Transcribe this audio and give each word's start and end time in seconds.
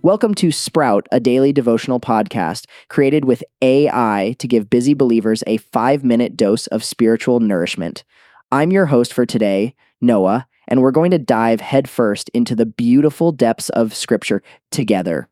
Welcome 0.00 0.34
to 0.36 0.52
Sprout, 0.52 1.08
a 1.10 1.18
daily 1.18 1.52
devotional 1.52 1.98
podcast 1.98 2.66
created 2.88 3.24
with 3.24 3.42
AI 3.60 4.36
to 4.38 4.46
give 4.46 4.70
busy 4.70 4.94
believers 4.94 5.42
a 5.48 5.56
five 5.56 6.04
minute 6.04 6.36
dose 6.36 6.68
of 6.68 6.84
spiritual 6.84 7.40
nourishment. 7.40 8.04
I'm 8.52 8.70
your 8.70 8.86
host 8.86 9.12
for 9.12 9.26
today, 9.26 9.74
Noah, 10.00 10.46
and 10.68 10.82
we're 10.82 10.92
going 10.92 11.10
to 11.10 11.18
dive 11.18 11.60
headfirst 11.60 12.28
into 12.28 12.54
the 12.54 12.64
beautiful 12.64 13.32
depths 13.32 13.70
of 13.70 13.92
Scripture 13.92 14.40
together. 14.70 15.28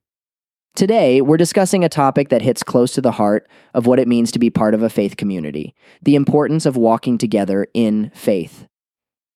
Today, 0.75 1.21
we're 1.21 1.37
discussing 1.37 1.85
a 1.85 1.89
topic 1.89 2.31
that 2.31 2.43
hits 2.43 2.65
close 2.65 2.93
to 2.95 3.01
the 3.01 3.13
heart 3.13 3.49
of 3.73 3.87
what 3.87 4.01
it 4.01 4.09
means 4.09 4.33
to 4.33 4.41
be 4.41 4.51
part 4.51 4.75
of 4.75 4.83
a 4.83 4.91
faith 4.91 5.17
community 5.17 5.77
the 6.03 6.17
importance 6.17 6.67
of 6.67 6.77
walking 6.77 7.19
together 7.19 7.69
in 7.73 8.11
faith. 8.17 8.67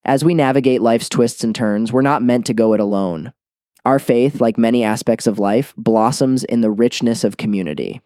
As 0.05 0.25
we 0.25 0.35
navigate 0.35 0.83
life's 0.83 1.09
twists 1.09 1.45
and 1.45 1.55
turns, 1.55 1.93
we're 1.93 2.03
not 2.03 2.21
meant 2.21 2.47
to 2.47 2.55
go 2.55 2.73
it 2.73 2.81
alone. 2.81 3.33
Our 3.85 3.99
faith, 3.99 4.41
like 4.41 4.59
many 4.59 4.85
aspects 4.85 5.27
of 5.27 5.39
life, 5.39 5.75
blossoms 5.77 6.45
in 6.45 6.61
the 6.61 6.71
richness 6.71 7.25
of 7.25 7.37
community. 7.37 8.01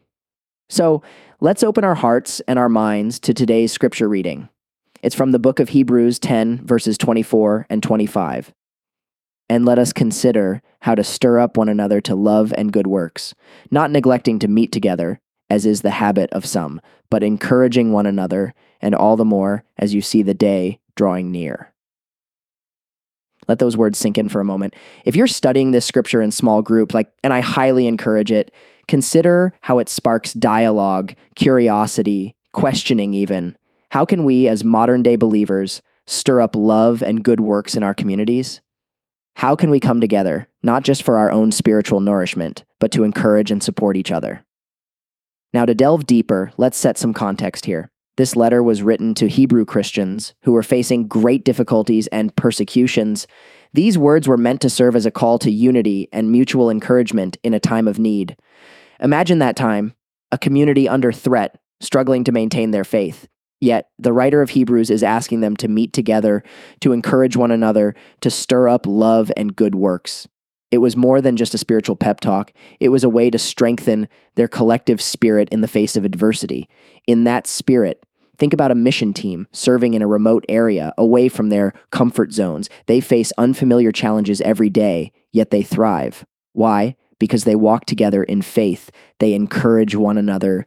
So 0.69 1.03
let's 1.41 1.63
open 1.63 1.85
our 1.85 1.97
hearts 1.97 2.41
and 2.49 2.59
our 2.59 2.69
minds 2.69 3.19
to 3.21 3.35
today's 3.35 3.73
scripture 3.73 4.09
reading. 4.09 4.49
It's 5.03 5.15
from 5.15 5.33
the 5.33 5.39
book 5.39 5.61
of 5.61 5.71
Hebrews 5.71 6.19
10, 6.19 6.65
verses 6.65 6.97
24 6.97 7.67
and 7.69 7.83
25. 7.83 8.55
And 9.51 9.67
let 9.67 9.79
us 9.79 9.93
consider 9.93 10.63
how 10.81 10.95
to 10.95 11.05
stir 11.05 11.39
up 11.39 11.57
one 11.59 11.69
another 11.69 12.01
to 12.01 12.15
love 12.15 12.55
and 12.57 12.73
good 12.73 12.87
works, 12.87 13.35
not 13.71 13.91
neglecting 13.91 14.39
to 14.39 14.49
meet 14.49 14.73
together, 14.73 15.21
as 15.51 15.67
is 15.67 15.83
the 15.83 15.91
habit 15.91 16.31
of 16.33 16.47
some, 16.47 16.81
but 17.11 17.23
encouraging 17.23 17.93
one 17.93 18.07
another, 18.07 18.55
and 18.81 18.95
all 18.95 19.17
the 19.17 19.25
more 19.25 19.65
as 19.77 19.93
you 19.93 20.01
see 20.01 20.23
the 20.23 20.33
day 20.33 20.79
drawing 20.97 21.31
near. 21.31 21.74
Let 23.49 23.59
those 23.59 23.77
words 23.77 23.99
sink 23.99 24.19
in 24.19 24.29
for 24.29 24.41
a 24.41 24.45
moment. 24.45 24.75
If 25.05 25.17
you're 25.17 25.27
studying 25.27 25.71
this 25.71 25.87
scripture 25.87 26.23
in 26.23 26.31
small 26.31 26.63
group, 26.63 26.95
like, 26.95 27.13
and 27.23 27.33
I 27.33 27.41
highly 27.41 27.87
encourage 27.87 28.33
it, 28.33 28.53
consider 28.89 29.53
how 29.61 29.79
it 29.79 29.89
sparks 29.89 30.33
dialogue, 30.33 31.15
curiosity, 31.37 32.37
questioning, 32.53 33.15
even. 33.15 33.57
How 33.91 34.05
can 34.05 34.25
we, 34.25 34.49
as 34.49 34.65
modern 34.65 35.03
day 35.03 35.17
believers, 35.17 35.83
stir 36.07 36.41
up 36.41 36.57
love 36.57 37.03
and 37.03 37.25
good 37.25 37.41
works 37.41 37.75
in 37.75 37.83
our 37.83 37.95
communities? 37.95 38.61
How 39.37 39.57
can 39.57 39.71
we 39.71 39.81
come 39.81 40.01
together, 40.01 40.49
not 40.63 40.85
just 40.85 41.03
for 41.03 41.17
our 41.17 41.31
own 41.31 41.51
spiritual 41.51 42.01
nourishment, 42.01 42.65
but 42.79 42.93
to 42.93 43.05
encourage 43.05 43.51
and 43.51 43.63
support 43.63 43.97
each 43.97 44.13
other? 44.13 44.45
Now, 45.53 45.65
to 45.65 45.75
delve 45.75 46.07
deeper, 46.07 46.53
let's 46.57 46.77
set 46.77 46.99
some 46.99 47.15
context 47.15 47.67
here. 47.67 47.91
This 48.17 48.37
letter 48.37 48.63
was 48.63 48.83
written 48.83 49.15
to 49.15 49.29
Hebrew 49.29 49.65
Christians 49.65 50.35
who 50.43 50.53
were 50.53 50.63
facing 50.63 51.09
great 51.09 51.45
difficulties 51.45 52.07
and 52.09 52.35
persecutions. 52.37 53.27
These 53.73 53.99
words 53.99 54.29
were 54.29 54.37
meant 54.37 54.61
to 54.61 54.71
serve 54.71 54.95
as 54.95 55.05
a 55.05 55.11
call 55.11 55.39
to 55.41 55.51
unity 55.51 56.09
and 56.13 56.31
mutual 56.31 56.71
encouragement 56.71 57.37
in 57.43 57.55
a 57.55 57.61
time 57.61 57.89
of 57.89 57.99
need. 57.99 58.37
Imagine 59.01 59.41
that 59.41 59.57
time, 59.57 59.95
a 60.31 60.39
community 60.39 60.89
under 60.89 61.11
threat, 61.11 61.59
struggling 61.81 62.23
to 62.25 62.33
maintain 62.33 62.71
their 62.71 62.85
faith. 62.85 63.27
Yet, 63.61 63.89
the 63.99 64.13
writer 64.13 64.43
of 64.43 64.51
Hebrews 64.51 64.91
is 64.91 65.03
asking 65.03 65.41
them 65.41 65.57
to 65.57 65.69
meet 65.69 65.93
together, 65.93 66.45
to 66.81 66.93
encourage 66.93 67.37
one 67.37 67.51
another, 67.51 67.95
to 68.21 68.31
stir 68.31 68.69
up 68.69 68.87
love 68.87 69.33
and 69.37 69.57
good 69.57 69.75
works. 69.75 70.29
It 70.75 70.79
was 70.79 70.97
more 70.97 71.21
than 71.21 71.37
just 71.37 71.55
a 71.55 71.59
spiritual 71.59 71.95
pep 71.95 72.19
talk. 72.19 72.53
It 72.81 72.89
was 72.89 73.05
a 73.05 73.09
way 73.09 73.31
to 73.31 73.39
strengthen 73.39 74.09
their 74.35 74.49
collective 74.49 75.01
spirit 75.01 75.49
in 75.53 75.61
the 75.61 75.69
face 75.69 75.97
of 75.97 76.05
adversity. 76.05 76.69
In 77.07 77.23
that 77.23 77.47
spirit, 77.47 78.05
think 78.39 78.53
about 78.53 78.73
a 78.73 78.75
mission 78.75 79.13
team 79.13 79.47
serving 79.53 79.95
in 79.95 80.03
a 80.03 80.09
remote 80.09 80.45
area 80.49 80.93
away 80.99 81.29
from 81.29 81.49
their 81.49 81.75
comfort 81.93 82.33
zones. 82.33 82.69
They 82.87 83.01
face 83.01 83.33
unfamiliar 83.39 83.93
challenges 83.93 84.41
every 84.41 84.69
day, 84.69 85.13
yet 85.31 85.53
they 85.53 85.63
thrive. 85.63 86.27
Why? 86.55 86.97
Because 87.21 87.45
they 87.45 87.55
walk 87.55 87.85
together 87.85 88.25
in 88.25 88.43
faith. 88.43 88.91
They 89.21 89.33
encourage 89.33 89.95
one 89.95 90.19
another, 90.19 90.67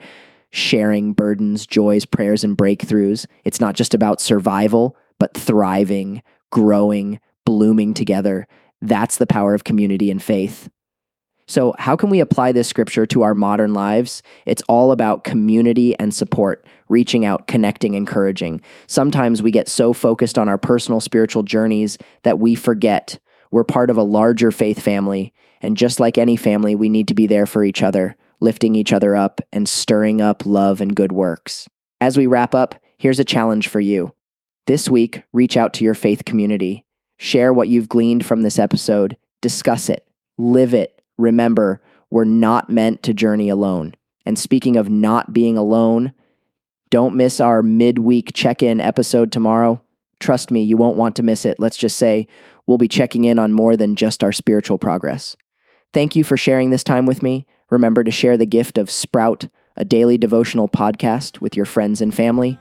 sharing 0.52 1.12
burdens, 1.12 1.68
joys, 1.68 2.06
prayers, 2.06 2.46
and 2.46 2.58
breakthroughs. 2.58 3.26
It's 3.44 3.60
not 3.60 3.76
just 3.76 3.94
about 3.94 4.22
survival, 4.22 4.96
but 5.20 5.34
thriving, 5.34 6.24
growing, 6.50 7.20
blooming 7.46 7.94
together. 7.94 8.48
That's 8.82 9.18
the 9.18 9.28
power 9.28 9.54
of 9.54 9.64
community 9.64 10.12
and 10.12 10.22
faith. 10.22 10.70
So, 11.50 11.74
how 11.80 11.96
can 11.96 12.10
we 12.10 12.20
apply 12.20 12.52
this 12.52 12.68
scripture 12.68 13.06
to 13.06 13.22
our 13.22 13.34
modern 13.34 13.74
lives? 13.74 14.22
It's 14.46 14.62
all 14.64 14.92
about 14.92 15.24
community 15.24 15.98
and 15.98 16.14
support, 16.14 16.66
reaching 16.90 17.24
out, 17.24 17.48
connecting, 17.48 17.94
encouraging. 17.94 18.62
Sometimes 18.86 19.42
we 19.42 19.52
get 19.52 19.70
so 19.70 19.94
focused 19.94 20.38
on 20.38 20.50
our 20.50 20.58
personal 20.58 21.00
spiritual 21.00 21.44
journeys 21.44 21.98
that 22.24 22.40
we 22.40 22.54
forget 22.54 23.18
we're 23.50 23.64
part 23.64 23.90
of 23.90 23.96
a 23.96 24.04
larger 24.04 24.52
faith 24.52 24.82
family. 24.82 25.34
And 25.62 25.78
just 25.78 26.02
like 26.02 26.18
any 26.18 26.36
family, 26.36 26.76
we 26.76 26.90
need 26.90 27.08
to 27.08 27.14
be 27.14 27.28
there 27.28 27.46
for 27.46 27.64
each 27.64 27.82
other, 27.82 28.18
lifting 28.42 28.76
each 28.76 28.92
other 28.92 29.16
up 29.16 29.40
and 29.54 29.70
stirring 29.70 30.20
up 30.22 30.46
love 30.46 30.82
and 30.82 30.94
good 30.96 31.14
works. 31.14 31.68
As 32.02 32.18
we 32.18 32.28
wrap 32.28 32.54
up, 32.54 32.76
here's 32.98 33.20
a 33.20 33.26
challenge 33.26 33.70
for 33.70 33.80
you. 33.80 34.14
This 34.68 34.90
week, 34.90 35.24
reach 35.32 35.56
out 35.56 35.74
to 35.76 35.86
your 35.86 35.96
faith 35.96 36.26
community 36.26 36.86
Share 37.18 37.52
what 37.52 37.68
you've 37.68 37.90
gleaned 37.90 38.26
from 38.26 38.44
this 38.44 38.60
episode, 38.60 39.18
discuss 39.42 39.90
it, 39.90 40.08
live 40.38 40.74
it. 40.74 41.02
Remember, 41.18 41.82
we're 42.10 42.26
not 42.26 42.70
meant 42.70 43.04
to 43.04 43.14
journey 43.14 43.50
alone. 43.50 43.96
And 44.26 44.38
speaking 44.38 44.78
of 44.78 44.90
not 44.90 45.34
being 45.34 45.58
alone, 45.58 46.14
don't 46.90 47.16
miss 47.16 47.40
our 47.40 47.64
midweek 47.64 48.32
check 48.34 48.62
in 48.62 48.80
episode 48.80 49.32
tomorrow. 49.32 49.82
Trust 50.20 50.52
me, 50.52 50.62
you 50.64 50.78
won't 50.78 50.98
want 50.98 51.16
to 51.18 51.24
miss 51.24 51.46
it. 51.46 51.60
Let's 51.60 51.78
just 51.78 51.98
say 51.98 52.28
we'll 52.66 52.78
be 52.78 52.88
checking 52.88 53.26
in 53.26 53.40
on 53.40 53.52
more 53.52 53.76
than 53.76 53.96
just 53.96 54.24
our 54.24 54.32
spiritual 54.32 54.78
progress. 54.78 55.36
Thank 55.94 56.16
you 56.16 56.24
for 56.24 56.38
sharing 56.38 56.70
this 56.70 56.84
time 56.84 57.06
with 57.06 57.24
me. 57.24 57.46
Remember 57.70 58.04
to 58.04 58.12
share 58.12 58.38
the 58.38 58.46
gift 58.46 58.78
of 58.78 58.92
Sprout, 58.92 59.48
a 59.76 59.84
daily 59.84 60.18
devotional 60.18 60.70
podcast, 60.70 61.42
with 61.42 61.56
your 61.56 61.66
friends 61.66 62.02
and 62.02 62.14
family. 62.14 62.60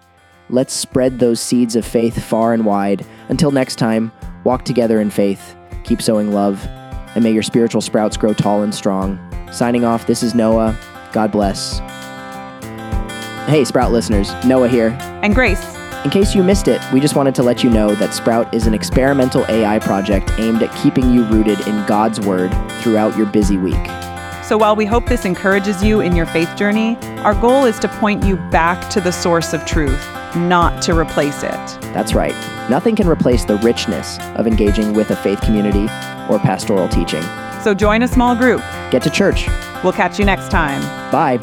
Let's 0.48 0.74
spread 0.74 1.18
those 1.18 1.40
seeds 1.40 1.76
of 1.76 1.84
faith 1.84 2.22
far 2.22 2.52
and 2.52 2.64
wide. 2.64 3.04
Until 3.28 3.50
next 3.50 3.76
time, 3.76 4.12
Walk 4.46 4.64
together 4.64 5.00
in 5.00 5.10
faith, 5.10 5.56
keep 5.82 6.00
sowing 6.00 6.30
love, 6.30 6.64
and 7.16 7.24
may 7.24 7.32
your 7.32 7.42
spiritual 7.42 7.80
sprouts 7.80 8.16
grow 8.16 8.32
tall 8.32 8.62
and 8.62 8.72
strong. 8.72 9.18
Signing 9.50 9.84
off, 9.84 10.06
this 10.06 10.22
is 10.22 10.36
Noah. 10.36 10.78
God 11.12 11.32
bless. 11.32 11.80
Hey, 13.48 13.64
Sprout 13.64 13.90
listeners, 13.90 14.32
Noah 14.44 14.68
here. 14.68 14.96
And 15.24 15.34
Grace. 15.34 15.74
In 16.04 16.12
case 16.12 16.32
you 16.32 16.44
missed 16.44 16.68
it, 16.68 16.80
we 16.92 17.00
just 17.00 17.16
wanted 17.16 17.34
to 17.34 17.42
let 17.42 17.64
you 17.64 17.70
know 17.70 17.96
that 17.96 18.14
Sprout 18.14 18.54
is 18.54 18.68
an 18.68 18.74
experimental 18.74 19.44
AI 19.48 19.80
project 19.80 20.30
aimed 20.38 20.62
at 20.62 20.72
keeping 20.80 21.12
you 21.12 21.24
rooted 21.24 21.58
in 21.66 21.84
God's 21.86 22.20
Word 22.20 22.52
throughout 22.82 23.16
your 23.16 23.26
busy 23.26 23.56
week. 23.56 23.74
So 24.44 24.56
while 24.56 24.76
we 24.76 24.86
hope 24.86 25.06
this 25.06 25.24
encourages 25.24 25.82
you 25.82 26.02
in 26.02 26.14
your 26.14 26.26
faith 26.26 26.54
journey, 26.54 26.96
our 27.24 27.34
goal 27.34 27.64
is 27.64 27.80
to 27.80 27.88
point 27.88 28.24
you 28.24 28.36
back 28.52 28.88
to 28.90 29.00
the 29.00 29.10
source 29.10 29.52
of 29.52 29.66
truth 29.66 30.06
not 30.36 30.82
to 30.82 30.96
replace 30.96 31.42
it. 31.42 31.50
That's 31.92 32.14
right. 32.14 32.34
Nothing 32.70 32.94
can 32.94 33.08
replace 33.08 33.44
the 33.44 33.56
richness 33.58 34.18
of 34.36 34.46
engaging 34.46 34.92
with 34.92 35.10
a 35.10 35.16
faith 35.16 35.40
community 35.40 35.84
or 36.30 36.38
pastoral 36.38 36.88
teaching. 36.88 37.22
So 37.62 37.74
join 37.74 38.02
a 38.02 38.08
small 38.08 38.36
group. 38.36 38.60
Get 38.90 39.02
to 39.02 39.10
church. 39.10 39.48
We'll 39.82 39.92
catch 39.92 40.18
you 40.18 40.24
next 40.24 40.50
time. 40.50 40.80
Bye. 41.10 41.38